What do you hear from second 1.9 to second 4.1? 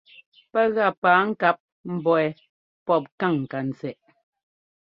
mbɔ̌ wɛ́ pɔ́p káŋ ŋkantsɛꞌ.